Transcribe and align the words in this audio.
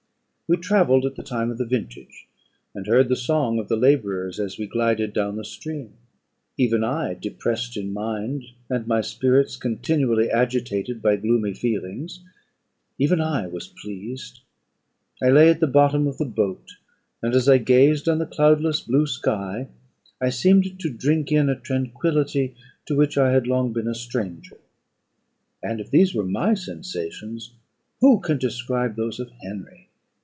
We 0.49 0.57
travelled 0.57 1.05
at 1.05 1.15
the 1.15 1.23
time 1.23 1.49
of 1.49 1.57
the 1.57 1.65
vintage, 1.65 2.27
and 2.75 2.85
heard 2.85 3.07
the 3.07 3.15
song 3.15 3.57
of 3.57 3.69
the 3.69 3.77
labourers, 3.77 4.37
as 4.37 4.57
we 4.57 4.67
glided 4.67 5.13
down 5.13 5.37
the 5.37 5.45
stream. 5.45 5.93
Even 6.57 6.83
I, 6.83 7.13
depressed 7.13 7.77
in 7.77 7.93
mind, 7.93 8.43
and 8.69 8.85
my 8.85 8.99
spirits 8.99 9.55
continually 9.55 10.29
agitated 10.29 11.01
by 11.01 11.15
gloomy 11.15 11.53
feelings, 11.53 12.19
even 12.99 13.21
I 13.21 13.47
was 13.47 13.69
pleased. 13.69 14.41
I 15.23 15.29
lay 15.29 15.49
at 15.49 15.61
the 15.61 15.67
bottom 15.67 16.05
of 16.05 16.17
the 16.17 16.25
boat, 16.25 16.73
and, 17.23 17.33
as 17.33 17.47
I 17.47 17.57
gazed 17.57 18.09
on 18.09 18.17
the 18.19 18.25
cloudless 18.25 18.81
blue 18.81 19.07
sky, 19.07 19.69
I 20.19 20.31
seemed 20.31 20.81
to 20.81 20.89
drink 20.89 21.31
in 21.31 21.47
a 21.47 21.55
tranquillity 21.57 22.55
to 22.87 22.95
which 22.97 23.17
I 23.17 23.31
had 23.31 23.47
long 23.47 23.71
been 23.71 23.87
a 23.87 23.95
stranger. 23.95 24.57
And 25.63 25.79
if 25.79 25.89
these 25.91 26.13
were 26.13 26.25
my 26.25 26.55
sensations, 26.55 27.53
who 28.01 28.19
can 28.19 28.37
describe 28.37 28.97
those 28.97 29.17
of 29.17 29.29
Henry? 29.41 29.87